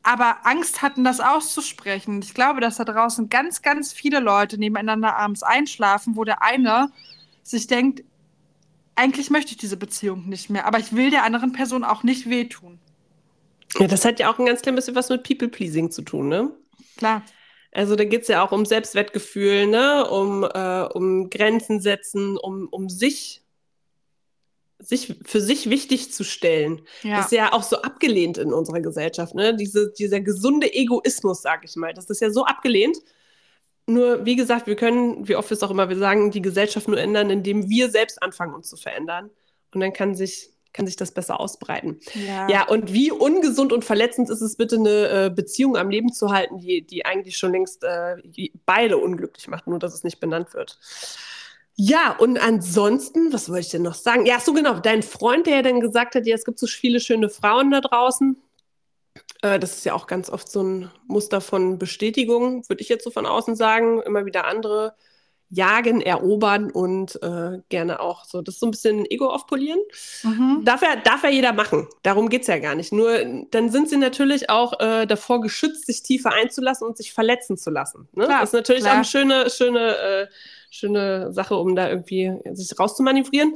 [0.07, 2.21] Aber Angst hatten, das auszusprechen.
[2.21, 6.93] Ich glaube, dass da draußen ganz, ganz viele Leute nebeneinander abends einschlafen, wo der eine
[7.43, 8.05] sich denkt,
[8.95, 12.29] eigentlich möchte ich diese Beziehung nicht mehr, aber ich will der anderen Person auch nicht
[12.29, 12.79] wehtun.
[13.77, 16.51] Ja, das hat ja auch ein ganz klein bisschen was mit People-Pleasing zu tun, ne?
[16.95, 17.21] Klar.
[17.73, 20.09] Also da geht es ja auch um Selbstwertgefühl, ne?
[20.09, 23.43] um, äh, um Grenzen setzen, um, um sich,
[24.79, 26.81] sich für sich wichtig zu stellen.
[27.01, 27.17] Ja.
[27.17, 29.55] Das ist ja auch so abgelehnt in unserer Gesellschaft, ne?
[29.55, 31.93] Diese, dieser gesunde Egoismus, sag ich mal.
[31.93, 32.97] Das ist ja so abgelehnt.
[33.87, 36.87] Nur, wie gesagt, wir können, wie oft wir es auch immer wir sagen, die Gesellschaft
[36.87, 39.29] nur ändern, indem wir selbst anfangen, uns zu verändern.
[39.73, 41.99] Und dann kann sich, kann sich das besser ausbreiten.
[42.13, 42.49] Ja.
[42.49, 46.31] Ja, und wie ungesund und verletzend ist es bitte, eine äh, Beziehung am Leben zu
[46.31, 48.17] halten, die, die eigentlich schon längst äh,
[48.65, 50.77] beide unglücklich macht, nur dass es nicht benannt wird.
[51.79, 54.25] Ja, und ansonsten, was wollte ich denn noch sagen?
[54.25, 56.99] Ja, so genau, dein Freund, der ja dann gesagt hat, ja, es gibt so viele
[56.99, 58.35] schöne Frauen da draußen.
[59.43, 63.03] Äh, das ist ja auch ganz oft so ein Muster von Bestätigung, würde ich jetzt
[63.03, 64.01] so von außen sagen.
[64.01, 64.95] Immer wieder andere
[65.49, 68.41] jagen, erobern und äh, gerne auch so.
[68.41, 69.79] Das ist so ein bisschen Ego aufpolieren.
[70.23, 70.63] Mhm.
[70.65, 71.87] Darf ja, darf ja jeder machen.
[72.03, 72.91] Darum geht's ja gar nicht.
[72.91, 77.55] Nur dann sind sie natürlich auch äh, davor geschützt, sich tiefer einzulassen und sich verletzen
[77.57, 78.09] zu lassen.
[78.13, 78.25] Ne?
[78.25, 78.93] Klar, das ist natürlich klar.
[78.93, 80.27] auch eine schöne, schöne, äh,
[80.69, 83.53] schöne Sache, um da irgendwie sich rauszumanövrieren.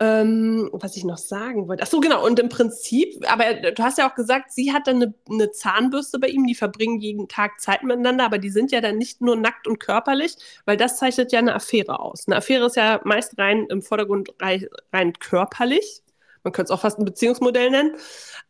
[0.00, 1.82] Ähm, was ich noch sagen wollte.
[1.82, 2.24] Ach so, genau.
[2.24, 6.20] Und im Prinzip, aber du hast ja auch gesagt, sie hat dann eine, eine Zahnbürste
[6.20, 9.34] bei ihm, die verbringen jeden Tag Zeit miteinander, aber die sind ja dann nicht nur
[9.34, 12.28] nackt und körperlich, weil das zeichnet ja eine Affäre aus.
[12.28, 16.02] Eine Affäre ist ja meist rein im Vordergrund rein, rein körperlich.
[16.44, 17.96] Man könnte es auch fast ein Beziehungsmodell nennen.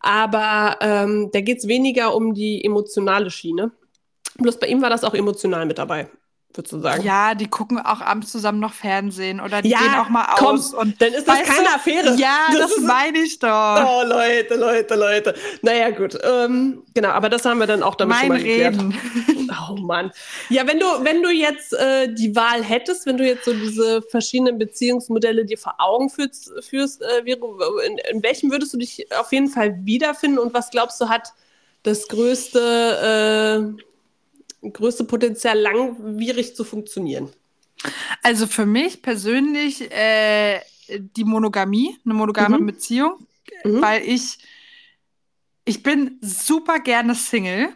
[0.01, 3.72] Aber ähm, da geht es weniger um die emotionale Schiene.
[4.37, 6.09] Bloß bei ihm war das auch emotional mit dabei,
[6.54, 7.02] würdest du sagen.
[7.04, 10.56] Ja, die gucken auch abends zusammen noch Fernsehen oder die Ja, gehen auch mal komm,
[10.56, 10.72] aus.
[10.74, 11.74] und dann ist das keine du?
[11.74, 12.14] Affäre.
[12.16, 13.48] Ja, das, ist- meine ich doch.
[13.87, 15.34] Oh, Leute, Leute, Leute.
[15.62, 16.18] Naja, gut.
[16.22, 18.74] Ähm, genau, aber das haben wir dann auch damit schon mein mal geklärt.
[18.74, 18.94] Reden.
[19.70, 20.12] Oh Mann.
[20.50, 24.02] Ja, wenn du, wenn du jetzt äh, die Wahl hättest, wenn du jetzt so diese
[24.02, 29.32] verschiedenen Beziehungsmodelle dir vor Augen führst, führst äh, in, in welchem würdest du dich auf
[29.32, 31.32] jeden Fall wiederfinden und was glaubst du hat
[31.82, 33.82] das größte, äh,
[34.62, 37.30] größte Potenzial, langwierig zu funktionieren?
[38.22, 42.66] Also für mich persönlich äh, die Monogamie, eine monogame Mhm.
[42.66, 43.26] Beziehung,
[43.64, 43.80] Mhm.
[43.80, 44.38] weil ich
[45.64, 47.68] ich bin super gerne Single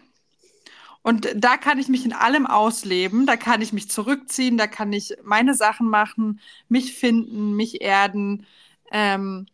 [1.03, 4.93] und da kann ich mich in allem ausleben, da kann ich mich zurückziehen, da kann
[4.93, 8.47] ich meine Sachen machen, mich finden, mich erden.
[8.93, 9.47] Ähm,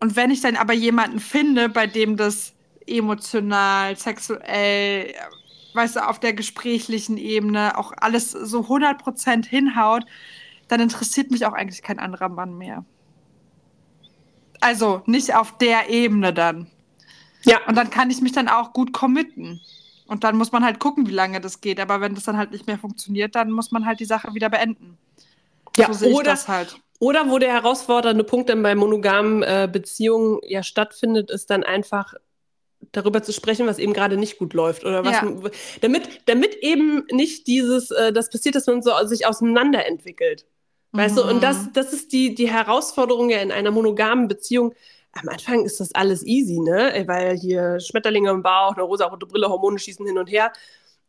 [0.00, 2.54] und wenn ich dann aber jemanden finde, bei dem das
[2.86, 5.14] emotional, sexuell,
[5.74, 10.04] weißt du, auf der gesprächlichen Ebene auch alles so 100% hinhaut,
[10.68, 12.84] dann interessiert mich auch eigentlich kein anderer Mann mehr.
[14.60, 16.66] Also nicht auf der Ebene dann.
[17.44, 17.58] Ja.
[17.66, 19.60] Und dann kann ich mich dann auch gut committen.
[20.06, 21.80] Und dann muss man halt gucken, wie lange das geht.
[21.80, 24.48] Aber wenn das dann halt nicht mehr funktioniert, dann muss man halt die Sache wieder
[24.48, 24.98] beenden.
[25.76, 26.80] Ja, so sehe ich oder, das halt.
[26.98, 32.14] oder wo der herausfordernde Punkt dann bei monogamen äh, Beziehungen ja stattfindet, ist dann einfach
[32.92, 35.34] darüber zu sprechen, was eben gerade nicht gut läuft oder was, Ja.
[35.80, 40.46] damit, damit eben nicht dieses, äh, das passiert, dass man so sich auseinander entwickelt.
[40.92, 41.40] Weißt du, und Mhm.
[41.40, 44.74] das, das ist die, die Herausforderung ja in einer monogamen Beziehung.
[45.12, 47.04] Am Anfang ist das alles easy, ne?
[47.06, 50.50] Weil hier Schmetterlinge im Bauch, eine rosa-rote Brille, Hormone schießen hin und her.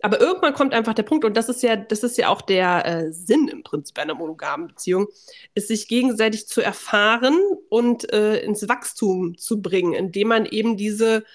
[0.01, 2.85] Aber irgendwann kommt einfach der Punkt, und das ist ja, das ist ja auch der
[2.85, 5.07] äh, Sinn im Prinzip einer monogamen Beziehung,
[5.55, 7.37] ist sich gegenseitig zu erfahren
[7.69, 11.25] und äh, ins Wachstum zu bringen, indem man eben diese,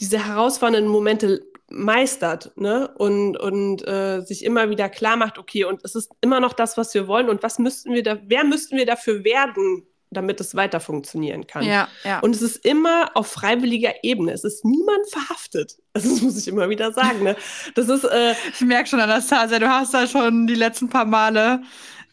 [0.00, 2.88] diese herausfordernden Momente meistert ne?
[2.96, 6.76] und, und äh, sich immer wieder klar macht, okay, und es ist immer noch das,
[6.76, 10.56] was wir wollen und was müssten wir da, wer müssten wir dafür werden, damit es
[10.56, 11.62] weiter funktionieren kann.
[11.62, 12.18] Ja, ja.
[12.18, 14.32] Und es ist immer auf freiwilliger Ebene.
[14.32, 15.76] Es ist niemand verhaftet.
[15.92, 17.22] Also das muss ich immer wieder sagen.
[17.22, 17.36] Ne?
[17.76, 18.04] Das ist.
[18.04, 21.62] Äh, ich merke schon, Anastasia, du hast da schon die letzten paar Male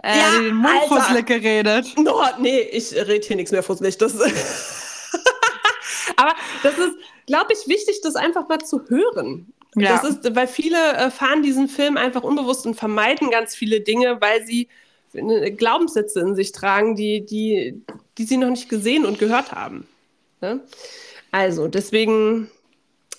[0.03, 1.87] äh, ja, den Mund fusselig geredet.
[1.97, 3.97] No, nee, ich rede hier nichts mehr fusselig.
[3.97, 4.15] Das
[6.15, 6.95] Aber das ist,
[7.27, 9.53] glaube ich, wichtig, das einfach mal zu hören.
[9.75, 9.95] Ja.
[9.95, 14.19] Das ist, weil viele äh, fahren diesen Film einfach unbewusst und vermeiden ganz viele Dinge,
[14.19, 14.67] weil sie
[15.13, 17.83] Glaubenssätze in sich tragen, die, die,
[18.17, 19.87] die sie noch nicht gesehen und gehört haben.
[20.41, 20.61] Ne?
[21.31, 22.49] Also, deswegen,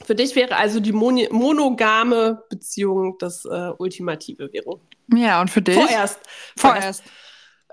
[0.05, 4.81] für dich wäre also die Mon monogame Beziehung das äh, ultimative Währung.
[5.15, 5.75] Ja, und für dich?
[5.75, 6.21] Vorerst.
[6.57, 7.03] Vorerst.
[7.03, 7.03] Vorerst.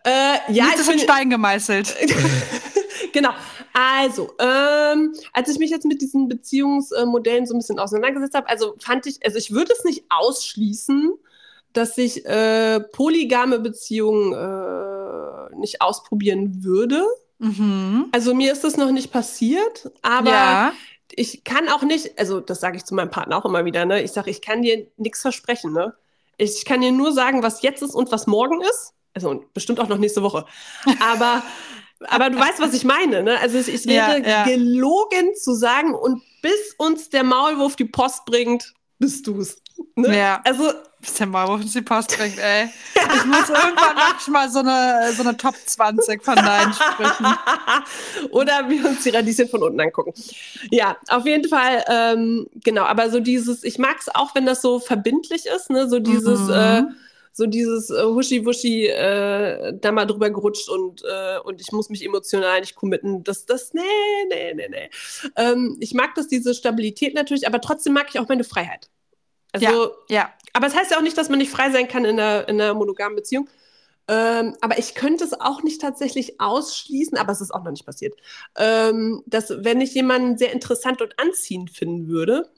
[0.06, 1.96] Äh, ja, Nichts ist in Stein gemeißelt.
[3.14, 3.34] genau.
[3.78, 8.76] Also, ähm, als ich mich jetzt mit diesen Beziehungsmodellen so ein bisschen auseinandergesetzt habe, also
[8.80, 11.14] fand ich, also ich würde es nicht ausschließen,
[11.74, 17.06] dass ich äh, polygame Beziehungen äh, nicht ausprobieren würde.
[17.40, 18.08] Mhm.
[18.14, 20.74] Also mir ist das noch nicht passiert, aber ja.
[21.12, 24.02] ich kann auch nicht, also das sage ich zu meinem Partner auch immer wieder, ne?
[24.02, 25.94] Ich sage, ich kann dir nichts versprechen, ne?
[26.38, 28.94] Ich kann dir nur sagen, was jetzt ist und was morgen ist.
[29.14, 30.46] Also und bestimmt auch noch nächste Woche.
[31.02, 31.44] Aber
[32.02, 33.40] aber du weißt, was ich meine, ne?
[33.40, 34.44] Also es wäre ja, ja.
[34.44, 39.58] gelogen zu sagen, und bis uns der Maulwurf die Post bringt, bist du's.
[39.96, 40.18] Ne?
[40.18, 40.42] Ja.
[40.44, 40.72] Also
[41.06, 42.70] bis der Maulwurf uns die Post bringt, ey.
[42.96, 47.38] Ich muss irgendwann manchmal so eine, so eine Top 20 von Nein sprechen.
[48.32, 50.14] Oder wir uns die Radieschen von unten angucken.
[50.72, 52.84] Ja, auf jeden Fall, ähm, genau.
[52.84, 55.88] Aber so dieses, ich mag es auch, wenn das so verbindlich ist, ne?
[55.88, 56.54] So dieses, mhm.
[56.54, 56.84] äh,
[57.36, 62.06] so dieses äh, Huschi-Wuschi äh, da mal drüber gerutscht und, äh, und ich muss mich
[62.06, 63.26] emotional nicht committen.
[63.26, 63.82] Das, das, nee,
[64.30, 64.90] nee, nee, nee.
[65.36, 68.90] Ähm, ich mag das, diese Stabilität natürlich, aber trotzdem mag ich auch meine Freiheit.
[69.52, 70.34] Also, ja, ja.
[70.54, 72.48] Aber es das heißt ja auch nicht, dass man nicht frei sein kann in einer,
[72.48, 73.50] in einer monogamen Beziehung.
[74.08, 77.86] Ähm, aber ich könnte es auch nicht tatsächlich ausschließen, aber es ist auch noch nicht
[77.86, 78.14] passiert,
[78.56, 82.50] ähm, dass wenn ich jemanden sehr interessant und anziehend finden würde,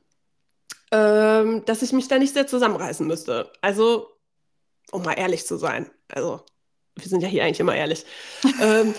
[0.91, 3.51] ähm, dass ich mich da nicht sehr zusammenreißen müsste.
[3.61, 4.16] Also
[4.91, 5.89] um mal ehrlich zu sein.
[6.09, 6.41] Also,
[6.95, 8.05] wir sind ja hier eigentlich immer ehrlich.
[8.61, 8.93] ähm,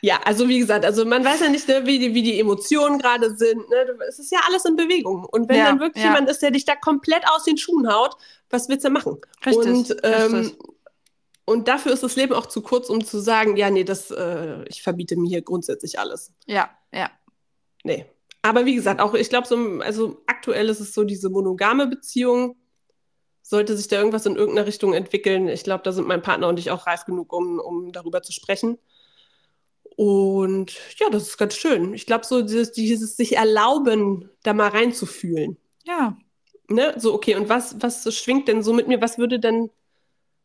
[0.00, 2.98] ja, also wie gesagt, also man weiß ja nicht, ne, wie, die, wie die Emotionen
[2.98, 3.68] gerade sind.
[3.68, 3.96] Ne?
[4.08, 5.24] Es ist ja alles in Bewegung.
[5.24, 6.10] Und wenn ja, dann wirklich ja.
[6.10, 8.16] jemand ist, der dich da komplett aus den Schuhen haut,
[8.50, 9.18] was willst du machen?
[9.44, 10.58] Richtig, und, ähm, richtig.
[11.44, 14.64] und dafür ist das Leben auch zu kurz, um zu sagen, ja, nee, das, äh,
[14.68, 16.32] ich verbiete mir hier grundsätzlich alles.
[16.46, 17.10] Ja, ja.
[17.84, 18.06] Nee.
[18.42, 22.56] Aber wie gesagt, auch ich glaube, so, also aktuell ist es so diese monogame Beziehung
[23.48, 26.58] sollte sich da irgendwas in irgendeiner Richtung entwickeln, ich glaube, da sind mein Partner und
[26.58, 28.76] ich auch reif genug, um, um darüber zu sprechen.
[29.94, 31.94] Und ja, das ist ganz schön.
[31.94, 35.58] Ich glaube, so dieses, dieses sich erlauben, da mal reinzufühlen.
[35.84, 36.18] Ja.
[36.68, 36.94] Ne?
[36.98, 39.00] So, okay, und was, was schwingt denn so mit mir?
[39.00, 39.70] Was würde denn,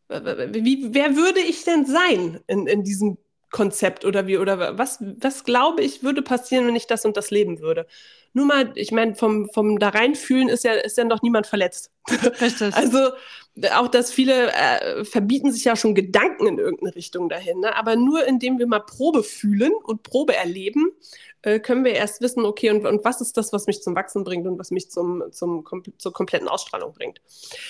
[0.08, 3.18] wie, wer würde ich denn sein in, in diesem
[3.50, 7.32] Konzept oder wie, oder was, was glaube ich, würde passieren, wenn ich das und das
[7.32, 7.88] leben würde?
[8.34, 11.92] Nur mal, ich meine, vom, vom da reinfühlen ist ja, ist ja noch niemand verletzt.
[12.42, 12.74] Richtig.
[12.76, 13.10] also
[13.74, 17.60] auch, dass viele äh, verbieten sich ja schon Gedanken in irgendeine Richtung dahin.
[17.60, 17.76] Ne?
[17.76, 20.92] Aber nur indem wir mal Probe fühlen und Probe erleben,
[21.42, 24.24] äh, können wir erst wissen, okay, und, und was ist das, was mich zum Wachsen
[24.24, 25.66] bringt und was mich zum, zum,
[25.98, 27.20] zur kompletten Ausstrahlung bringt.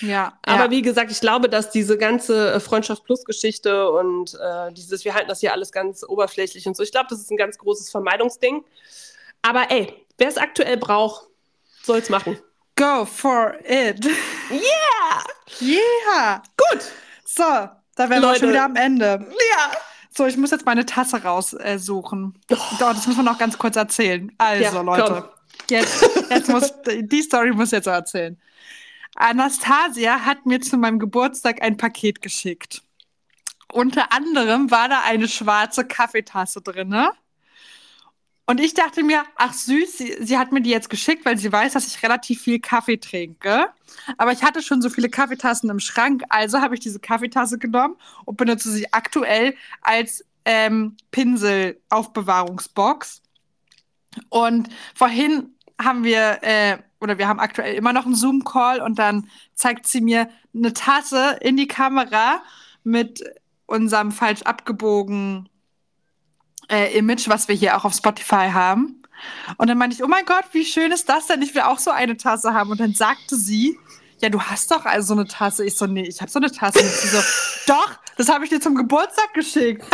[0.00, 0.38] Ja.
[0.42, 0.70] Aber ja.
[0.70, 5.14] wie gesagt, ich glaube, dass diese ganze äh, Freundschaft Plus Geschichte und äh, dieses, wir
[5.14, 7.90] halten das hier alles ganz oberflächlich und so, ich glaube, das ist ein ganz großes
[7.90, 8.64] Vermeidungsding.
[9.42, 11.26] Aber ey, wer es aktuell braucht,
[11.82, 12.38] soll es machen.
[12.76, 14.04] Go for it.
[14.50, 15.24] Yeah!
[15.60, 16.42] Yeah!
[16.56, 16.82] Gut.
[17.24, 18.22] So, da wären Leute.
[18.22, 19.26] wir schon wieder am Ende.
[19.52, 19.72] Ja.
[20.14, 22.38] So, ich muss jetzt meine Tasse raussuchen.
[22.48, 22.76] Äh, oh.
[22.78, 24.30] das muss man noch ganz kurz erzählen.
[24.38, 25.30] Also, ja, Leute.
[25.70, 28.38] Jetzt, jetzt muss, die Story muss jetzt erzählen.
[29.14, 32.82] Anastasia hat mir zu meinem Geburtstag ein Paket geschickt.
[33.72, 36.94] Unter anderem war da eine schwarze Kaffeetasse drin.
[38.46, 41.52] Und ich dachte mir, ach süß, sie, sie, hat mir die jetzt geschickt, weil sie
[41.52, 43.66] weiß, dass ich relativ viel Kaffee trinke.
[44.18, 47.94] Aber ich hatte schon so viele Kaffeetassen im Schrank, also habe ich diese Kaffeetasse genommen
[48.24, 53.22] und benutze sie aktuell als ähm, Pinselaufbewahrungsbox.
[54.28, 59.28] Und vorhin haben wir, äh, oder wir haben aktuell immer noch einen Zoom-Call und dann
[59.54, 62.42] zeigt sie mir eine Tasse in die Kamera
[62.82, 63.22] mit
[63.66, 65.48] unserem falsch abgebogen
[66.72, 69.02] äh, Image, was wir hier auch auf Spotify haben.
[69.58, 71.42] Und dann meinte ich, oh mein Gott, wie schön ist das denn?
[71.42, 72.70] Ich will auch so eine Tasse haben.
[72.70, 73.78] Und dann sagte sie,
[74.20, 75.64] ja, du hast doch also so eine Tasse.
[75.64, 76.80] Ich so, nee, ich habe so eine Tasse.
[76.80, 77.18] Und sie so,
[77.66, 79.84] doch, das habe ich dir zum Geburtstag geschickt.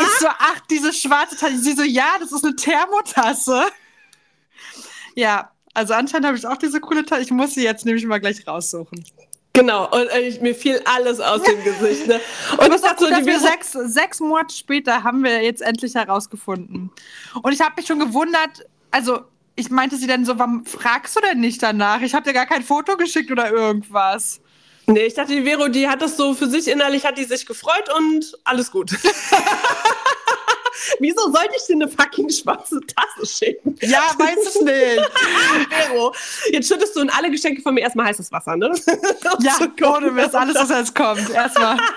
[0.00, 1.58] ich so, ach, diese schwarze Tasse.
[1.58, 3.64] Sie so, ja, das ist eine Thermotasse.
[5.14, 7.22] Ja, also anscheinend habe ich auch diese coole Tasse.
[7.22, 9.04] Ich muss sie jetzt nämlich mal gleich raussuchen.
[9.54, 12.06] Genau, und äh, mir fiel alles aus dem Gesicht.
[12.06, 12.20] Ne?
[12.52, 16.90] Und das ist gut, dass wir sechs, sechs Monate später haben wir jetzt endlich herausgefunden.
[17.42, 19.20] Und ich habe mich schon gewundert, also
[19.54, 22.00] ich meinte sie dann so, warum fragst du denn nicht danach?
[22.00, 24.40] Ich habe dir gar kein Foto geschickt oder irgendwas.
[24.86, 27.46] Nee, ich dachte, die Vero, die hat das so für sich innerlich, hat die sich
[27.46, 28.90] gefreut und alles gut.
[30.98, 33.76] Wieso sollte ich dir eine fucking schwarze Tasse schicken?
[33.80, 35.10] Ja, weiß ich nicht.
[35.70, 36.14] Vero,
[36.50, 38.72] jetzt schüttest du in alle Geschenke von mir erstmal heißes Wasser, ne?
[39.40, 41.30] ja, ohne Mist, alles, was jetzt kommt.
[41.30, 41.78] Erstmal.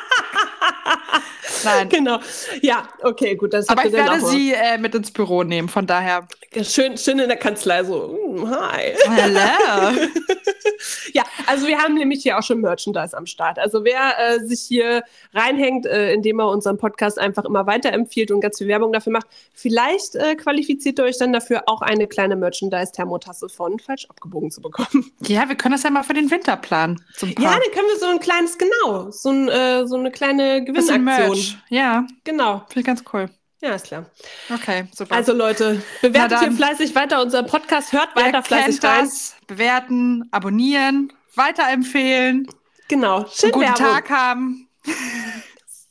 [1.66, 1.90] Nein.
[1.96, 2.20] Genau.
[2.62, 3.54] Ja, okay, gut.
[3.54, 6.28] Das Aber ich werde sie äh, mit ins Büro nehmen, von daher.
[6.64, 8.94] Schön, schön in der Kanzlei so, mm, hi.
[9.06, 10.00] Hello.
[11.14, 13.60] ja, also wir haben nämlich hier auch schon Merchandise am Start.
[13.60, 18.42] Also wer äh, sich hier reinhängt, äh, indem er unseren Podcast einfach immer weiterempfiehlt und
[18.42, 22.36] ganz viel Werbung dafür macht, vielleicht äh, qualifiziert ihr euch dann dafür, auch eine kleine
[22.36, 25.12] Merchandise-Thermotasse von falsch abgebogen zu bekommen.
[25.22, 27.04] Ja, wir können das ja mal für den Winter planen.
[27.22, 31.55] ja, dann können wir so ein kleines, genau, so, ein, äh, so eine kleine Gewinnaktion.
[31.70, 32.06] Ja.
[32.24, 32.60] Genau.
[32.68, 33.30] Finde ich ganz cool.
[33.62, 34.06] Ja, ist klar.
[34.54, 35.16] Okay, super.
[35.16, 39.06] Also Leute, bewertet hier fleißig weiter unser Podcast, hört weiter fleißig rein.
[39.06, 42.48] Das, bewerten, abonnieren, weiterempfehlen.
[42.88, 43.26] Genau.
[43.34, 43.86] Schön guten Werbung.
[43.86, 44.70] Tag haben.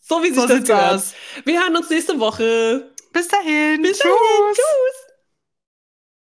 [0.00, 1.02] So wie sich so das gehört.
[1.44, 2.92] Wir hören uns nächste Woche.
[3.12, 3.82] Bis dahin.
[3.82, 4.02] Bis Tschüss.
[4.02, 4.54] dahin.
[4.54, 5.03] Tschüss.